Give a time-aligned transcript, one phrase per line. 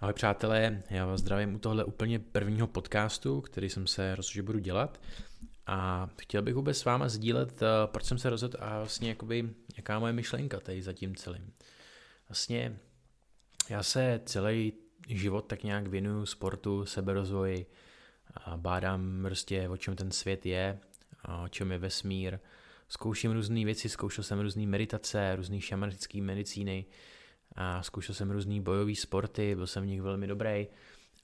[0.00, 4.42] Ahoj přátelé, já vás zdravím u tohle úplně prvního podcastu, který jsem se rozhodl, že
[4.42, 5.00] budu dělat.
[5.66, 9.50] A chtěl bych vůbec s váma sdílet, eh, proč jsem se rozhodl a vlastně jakoby,
[9.76, 11.52] jaká moje myšlenka tady za tím celým.
[12.28, 12.78] Vlastně
[13.68, 14.72] já se celý
[15.08, 17.66] život tak nějak věnuju sportu, seberozvoji
[18.34, 20.78] a bádám prostě, o čem ten svět je,
[21.44, 22.38] o čem je vesmír.
[22.88, 26.84] Zkouším různé věci, zkoušel jsem různé meditace, různé šamanické medicíny,
[27.60, 30.66] a zkoušel jsem různý bojové sporty, byl jsem v nich velmi dobrý.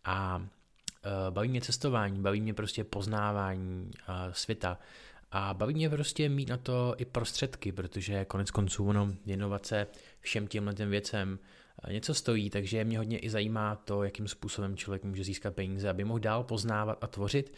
[0.05, 4.79] A uh, baví mě cestování, baví mě prostě poznávání uh, světa.
[5.31, 9.87] A baví mě prostě mít na to i prostředky, protože konec konců ono věnovat se
[10.21, 11.39] všem těmhle těm věcem
[11.87, 15.89] uh, něco stojí, takže mě hodně i zajímá to, jakým způsobem člověk může získat peníze,
[15.89, 17.55] aby mohl dál poznávat a tvořit.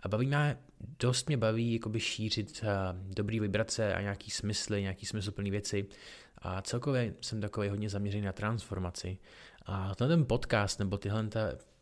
[0.00, 0.58] A baví mě,
[1.00, 2.64] dost mě baví jakoby šířit
[3.08, 5.86] dobrý vibrace a nějaký smysly, nějaký smysluplné věci
[6.42, 9.18] a celkově jsem takový hodně zaměřený na transformaci.
[9.66, 11.28] A ten podcast nebo tyhle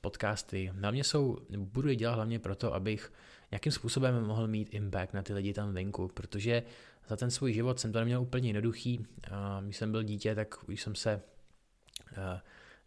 [0.01, 3.13] podcasty hlavně jsou, budu je dělat hlavně proto, abych
[3.51, 6.63] nějakým způsobem mohl mít impact na ty lidi tam venku, protože
[7.09, 9.07] za ten svůj život jsem to neměl úplně jednoduchý.
[9.31, 11.23] A když jsem byl dítě, tak když jsem se
[12.13, 12.19] uh,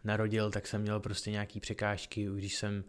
[0.03, 2.83] narodil, tak jsem měl prostě nějaký překážky, když jsem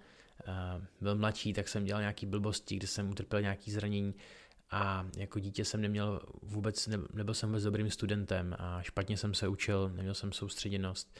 [0.48, 4.14] uh, byl mladší, tak jsem dělal nějaký blbosti, kde jsem utrpěl nějaký zranění
[4.70, 9.34] a jako dítě jsem neměl vůbec, ne, nebyl jsem vůbec dobrým studentem a špatně jsem
[9.34, 11.18] se učil, neměl jsem soustředěnost.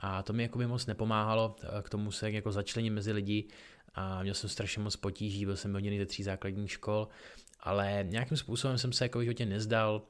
[0.00, 3.48] A to mi jako by moc nepomáhalo eh, k tomu se jako začlenit mezi lidi
[3.94, 7.08] a měl jsem strašně moc potíží, byl jsem hodně ze tří základních škol,
[7.60, 10.02] ale nějakým způsobem jsem se jako životě nezdal,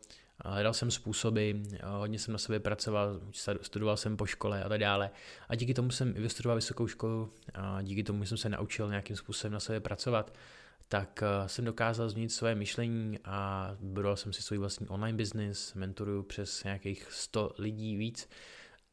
[0.45, 1.53] hledal jsem způsoby,
[1.85, 3.21] hodně jsem na sobě pracoval,
[3.63, 5.11] studoval jsem po škole a tak dále.
[5.49, 9.17] A díky tomu jsem i vystudoval vysokou školu a díky tomu jsem se naučil nějakým
[9.17, 10.33] způsobem na sobě pracovat
[10.89, 15.75] tak eh, jsem dokázal změnit své myšlení a budoval jsem si svůj vlastní online business,
[15.75, 18.29] mentoruju přes nějakých 100 lidí víc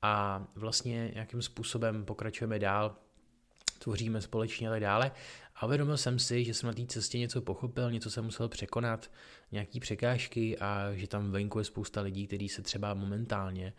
[0.01, 2.95] a vlastně nějakým způsobem pokračujeme dál,
[3.79, 5.11] tvoříme společně a tak dále.
[5.55, 9.11] A uvědomil jsem si, že jsem na té cestě něco pochopil, něco jsem musel překonat,
[9.51, 13.73] nějaký překážky a že tam venku je spousta lidí, kteří se třeba momentálně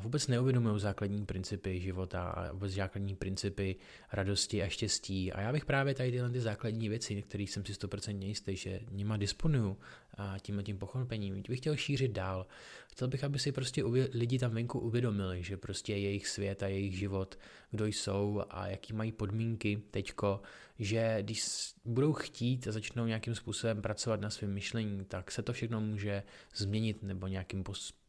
[0.00, 3.76] vůbec neuvědomují základní principy života a vůbec základní principy
[4.12, 5.32] radosti a štěstí.
[5.32, 8.80] A já bych právě tady tyhle ty základní věci, kterých jsem si 100% jistý, že
[8.90, 9.78] nima disponuju
[10.14, 12.46] a tímhle tím pochopením, bych chtěl šířit dál.
[12.90, 16.98] Chtěl bych, aby si prostě lidi tam venku uvědomili, že prostě jejich svět a jejich
[16.98, 17.38] život,
[17.70, 20.40] kdo jsou a jaký mají podmínky teďko,
[20.78, 21.46] že když
[21.84, 26.22] budou chtít a začnou nějakým způsobem pracovat na svém myšlení, tak se to všechno může
[26.54, 27.64] změnit nebo nějakým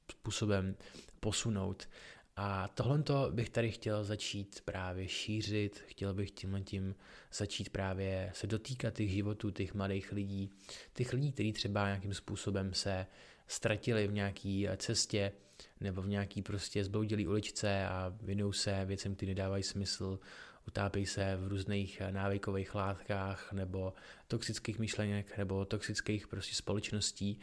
[0.10, 0.76] způsobem
[1.20, 1.90] posunout.
[2.36, 6.96] A tohle bych tady chtěl začít právě šířit, chtěl bych tímhle tím
[7.34, 10.50] začít právě se dotýkat těch životů, těch mladých lidí,
[10.94, 13.08] těch lidí, kteří třeba nějakým způsobem se
[13.48, 15.32] ztratili v nějaké cestě
[15.80, 20.20] nebo v nějaký prostě zbloudilý uličce a vinou se věcem, které nedávají smysl,
[20.68, 23.94] utápějí se v různých návykových látkách nebo
[24.28, 27.40] toxických myšlenek nebo toxických prostě společností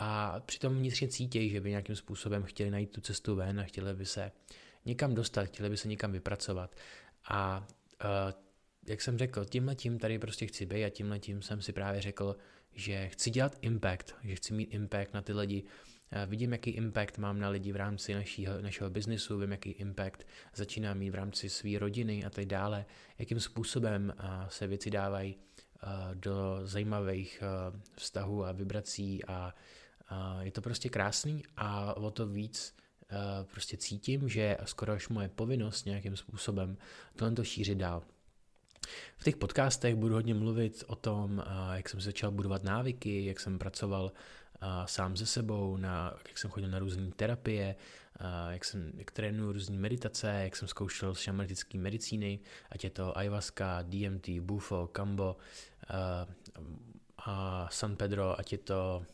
[0.00, 3.94] a přitom vnitřně cítí, že by nějakým způsobem chtěli najít tu cestu ven a chtěli
[3.94, 4.32] by se
[4.84, 6.76] někam dostat, chtěli by se někam vypracovat.
[7.28, 7.66] A
[8.04, 8.32] uh,
[8.86, 12.00] jak jsem řekl, tímhle tím tady prostě chci být a tímhle tím jsem si právě
[12.00, 12.36] řekl,
[12.72, 15.62] že chci dělat impact, že chci mít impact na ty lidi.
[15.62, 20.26] Uh, vidím, jaký impact mám na lidi v rámci našího, našeho biznesu, vím, jaký impact
[20.54, 22.86] začínám mít v rámci své rodiny a tak dále,
[23.18, 25.36] jakým způsobem uh, se věci dávají
[26.14, 27.42] do zajímavých
[27.96, 29.54] vztahů a vibrací a
[30.40, 32.74] je to prostě krásný a o to víc
[33.52, 36.76] prostě cítím, že skoro až moje povinnost nějakým způsobem
[37.16, 38.02] tohle to šířit dál.
[39.16, 43.58] V těch podcastech budu hodně mluvit o tom, jak jsem začal budovat návyky, jak jsem
[43.58, 44.12] pracoval
[44.84, 47.76] sám se sebou, na, jak jsem chodil na různé terapie,
[48.50, 52.40] jak jsem jak trénuju různé meditace, jak jsem zkoušel šamanitické medicíny,
[52.70, 55.36] ať je to ayahuasca, DMT, bufo, kambo,
[57.18, 59.06] a San Pedro, ať je to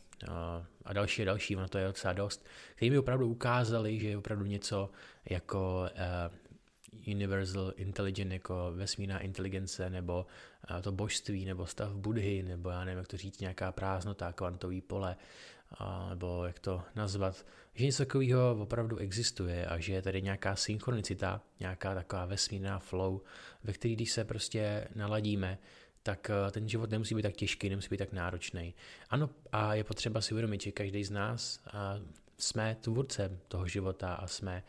[0.84, 4.16] a další a další, ono to je docela dost, který mi opravdu ukázali, že je
[4.16, 4.90] opravdu něco
[5.30, 10.26] jako uh, universal intelligence, jako vesmírná inteligence, nebo
[10.70, 14.80] uh, to božství, nebo stav Budhy, nebo já nevím, jak to říct, nějaká prázdnota, kvantový
[14.80, 15.16] pole,
[15.80, 20.56] uh, nebo jak to nazvat, že něco takového opravdu existuje a že je tady nějaká
[20.56, 23.20] synchronicita, nějaká taková vesmírná flow,
[23.64, 25.58] ve který když se prostě naladíme,
[26.02, 28.74] tak eh, ten život nemusí být tak těžký, nemusí být tak náročný.
[29.10, 31.60] Ano, a je potřeba si uvědomit, že každý z nás
[32.38, 34.62] jsme tvůrcem toho života a jsme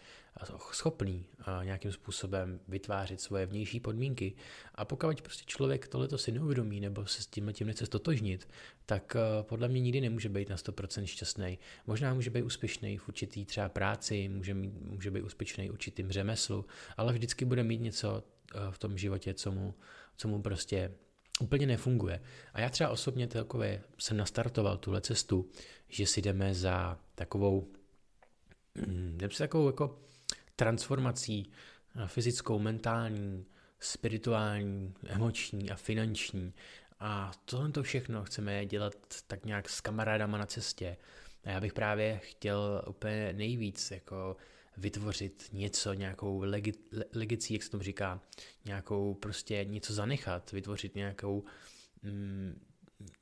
[0.72, 1.26] schopný
[1.64, 4.34] nějakým způsobem vytvářet svoje vnější podmínky.
[4.76, 8.48] A pokud prostě člověk tohleto si neuvědomí nebo se s tím tím nechce stotožnit,
[8.86, 11.60] tak podle mě nikdy nemůže být na 100% šťastný.
[11.88, 16.12] Možná může být úspěšný v určitý třeba práci, může, mít, může být úspěšný v určitým
[16.12, 16.66] řemeslu,
[16.98, 18.24] ale vždycky bude mít něco
[18.70, 19.74] v tom životě, co mu,
[20.18, 20.92] co mu prostě
[21.40, 22.22] úplně nefunguje.
[22.54, 25.50] A já třeba osobně takové jsem nastartoval tuhle cestu,
[25.90, 27.68] že si jdeme za takovou,
[29.16, 30.00] jdeme si takovou jako
[30.56, 31.52] transformací
[31.96, 33.46] eh, fyzickou, mentální,
[33.80, 36.54] spirituální, emoční a finanční.
[37.00, 38.94] A tohle to všechno chceme dělat
[39.28, 40.98] tak nějak s kamarádama na cestě.
[41.44, 44.38] A já bych právě chtěl úplně nejvíc jako
[44.78, 46.74] vytvořit něco, nějakou legi,
[47.16, 48.22] legicí, jak se tomu říká,
[48.66, 51.44] nějakou prostě něco zanechat, vytvořit nějakou
[52.04, 52.60] mm,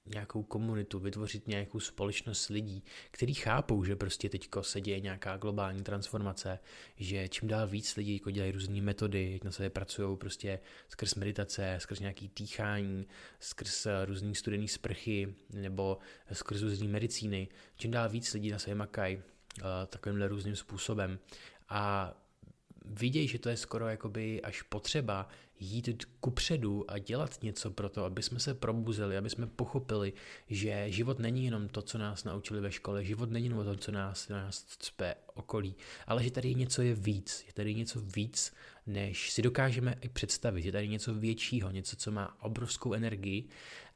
[0.05, 5.83] nějakou komunitu, vytvořit nějakou společnost lidí, kteří chápou, že prostě teďko se děje nějaká globální
[5.83, 6.59] transformace,
[6.95, 10.59] že čím dál víc lidí jako dělají různé metody, jak na sebe pracují prostě
[10.89, 13.07] skrz meditace, skrz nějaký týchání,
[13.39, 15.97] skrz různý studený sprchy nebo
[16.33, 19.21] skrz různé medicíny, čím dál víc lidí na sebe makají
[19.87, 21.19] takovýmhle různým způsobem.
[21.69, 22.13] A
[22.85, 25.27] vidějí, že to je skoro jakoby až potřeba
[25.61, 30.13] jít kupředu a dělat něco pro to, aby jsme se probuzeli, aby jsme pochopili,
[30.49, 33.91] že život není jenom to, co nás naučili ve škole, život není jenom to, co
[33.91, 35.75] nás, nás cpe okolí,
[36.07, 38.53] ale že tady něco je víc, je tady něco víc,
[38.87, 43.49] než si dokážeme i představit, že tady něco většího, něco, co má obrovskou energii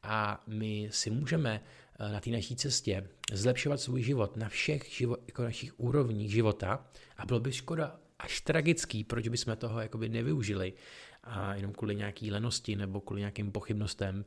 [0.03, 1.61] a my si můžeme
[1.99, 6.87] eh, na té naší cestě zlepšovat svůj život na všech život, jako našich úrovních života
[7.17, 10.73] a bylo by škoda až tragický, proč bychom toho jakoby nevyužili
[11.25, 14.25] a jenom kvůli nějaký lenosti nebo kvůli nějakým pochybnostem.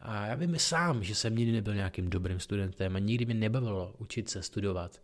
[0.00, 3.94] A já vím sám, že jsem nikdy nebyl nějakým dobrým studentem a nikdy mě nebavilo
[3.98, 5.02] učit se studovat.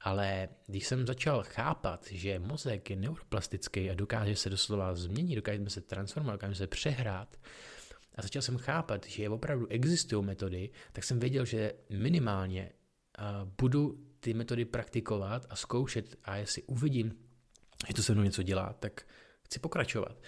[0.00, 5.70] Ale když jsem začal chápat, že mozek je neuroplastický a dokáže se doslova změnit, dokáže
[5.70, 7.36] se transformovat, dokáže se přehrát,
[8.14, 12.72] a začal jsem chápat, že opravdu existují metody, tak jsem věděl, že minimálně
[13.60, 17.18] budu ty metody praktikovat a zkoušet a jestli uvidím,
[17.88, 19.06] že to se mnou něco dělá, tak
[19.44, 20.22] chci pokračovat.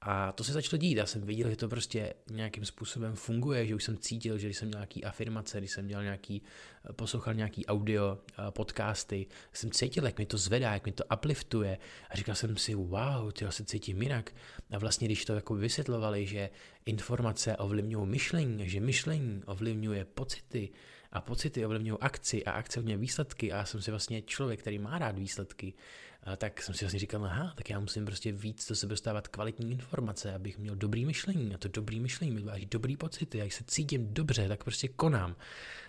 [0.00, 0.96] A to se začalo dít.
[0.96, 4.56] Já jsem viděl, že to prostě nějakým způsobem funguje, že už jsem cítil, že když
[4.56, 6.42] jsem měl nějaký afirmace, když jsem dělal nějaký,
[6.90, 11.04] eh, poslouchal nějaký audio, eh, podcasty, jsem cítil, jak mi to zvedá, jak mi to
[11.14, 11.78] upliftuje.
[12.10, 14.34] A říkal jsem si, wow, ty se cítím jinak.
[14.70, 16.50] A vlastně, když to jako vysvětlovali, že
[16.86, 20.70] informace ovlivňují myšlení, že myšlení ovlivňuje pocity,
[21.12, 24.78] a pocity ovlivňují akci a akce ovlivňují výsledky a já jsem si vlastně člověk, který
[24.78, 25.74] má rád výsledky,
[26.22, 29.28] a tak jsem si vlastně říkal, aha, tak já musím prostě víc do sebe dostávat
[29.28, 33.50] kvalitní informace, abych měl dobrý myšlení a to dobrý myšlení mi vytváří dobrý pocity, já
[33.50, 35.36] se cítím dobře, tak prostě konám.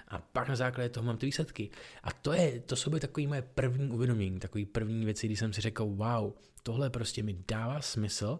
[0.07, 1.69] A pak na základě toho mám ty výsledky.
[2.03, 5.53] A to, je, to jsou by takové moje první uvědomění, takové první věci, kdy jsem
[5.53, 6.33] si řekl, wow,
[6.63, 8.39] tohle prostě mi dává smysl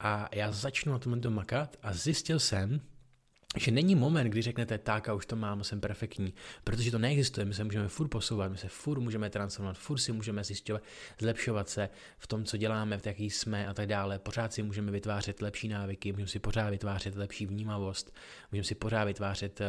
[0.00, 2.80] a já začnu na tomhle makat a zjistil jsem,
[3.56, 7.44] že není moment, kdy řeknete tak a už to mám, jsem perfektní, protože to neexistuje,
[7.44, 10.82] my se můžeme furt posouvat, my se furt můžeme transformovat, furt si můžeme zjišťovat,
[11.20, 11.88] zlepšovat se
[12.18, 15.68] v tom, co děláme, v jaký jsme a tak dále, pořád si můžeme vytvářet lepší
[15.68, 18.14] návyky, můžeme si pořád vytvářet lepší vnímavost,
[18.52, 19.66] můžeme si pořád vytvářet uh,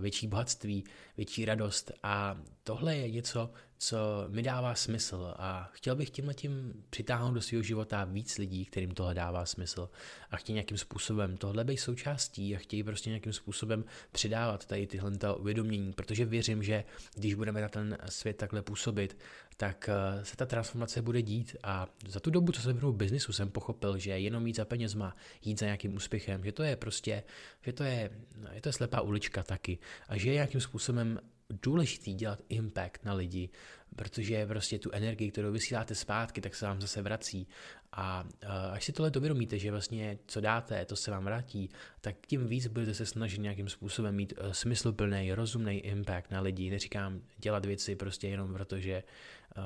[0.00, 0.84] větší bohatství,
[1.16, 1.92] větší radost.
[2.02, 5.34] A tohle je něco, co mi dává smysl.
[5.36, 9.90] A chtěl bych tímhle tím přitáhnout do svého života víc lidí, kterým tohle dává smysl.
[10.30, 15.34] A chtějí nějakým způsobem tohle být součástí a chtějí prostě nějakým způsobem přidávat tady tyhle
[15.34, 16.84] uvědomění, protože věřím, že
[17.14, 19.16] když budeme na ten svět takhle působit,
[19.60, 21.56] tak eh, se ta transformace bude dít.
[21.62, 25.16] A za tu dobu, co jsem v biznisu, jsem pochopil, že jenom jít za penězma,
[25.44, 27.22] jít za nějakým úspěchem, že to je prostě,
[27.60, 28.10] že to je,
[28.52, 29.78] je to slepá ulička taky.
[30.08, 31.20] A že je nějakým způsobem
[31.62, 33.48] důležitý dělat impact na lidi,
[33.96, 37.48] protože prostě tu energii, kterou vysíláte zpátky, tak se vám zase vrací.
[37.92, 38.24] A
[38.72, 42.66] až si tohle uvědomíte, že vlastně co dáte, to se vám vrátí, tak tím víc
[42.66, 46.70] budete se snažit nějakým způsobem mít e, smysluplný, rozumný impact na lidi.
[46.70, 49.02] Neříkám dělat věci prostě jenom proto, že e,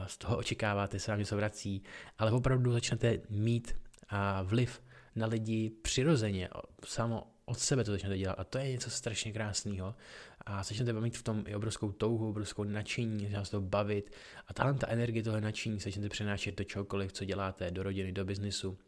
[0.06, 1.82] z toho očekáváte, se vám něco vrací,
[2.18, 3.74] ale opravdu začnete mít
[4.44, 4.82] vliv
[5.16, 6.48] na lidi přirozeně,
[6.84, 8.34] samo od sebe to začnete dělat.
[8.34, 9.94] A to je něco strašně krásného.
[10.46, 14.10] A začnete mít v tom i obrovskou touhu, obrovskou nadšení, začnete vás to bavit.
[14.46, 18.24] A tahle ta energie toho nadšení začnete přenášet do čehokoliv, co děláte, do rodiny, do
[18.24, 18.78] biznisu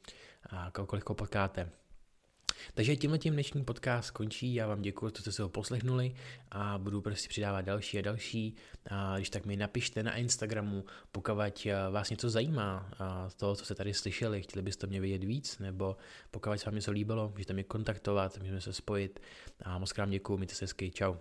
[0.50, 1.70] a kohokoliv potkáte.
[2.74, 6.14] Takže tímhle tím dnešní podcast končí, já vám děkuji, že jste se ho poslechnuli
[6.50, 8.56] a budu prostě přidávat další a další.
[8.90, 11.34] A když tak mi napište na Instagramu, pokud
[11.90, 12.90] vás něco zajímá
[13.28, 15.96] z toho, co jste tady slyšeli, chtěli byste mě vědět víc, nebo
[16.30, 19.20] pokud se vám něco líbilo, můžete mě kontaktovat, můžeme se spojit
[19.62, 21.14] a moc krám děkuji, mějte se hezky, čau.